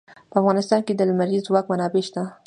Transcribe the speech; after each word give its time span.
په 0.31 0.35
افغانستان 0.41 0.79
کې 0.85 0.93
د 0.95 1.01
لمریز 1.09 1.41
ځواک 1.47 1.65
منابع 1.71 2.03
شته. 2.07 2.23